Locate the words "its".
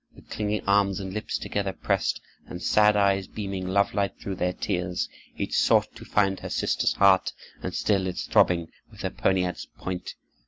8.07-8.25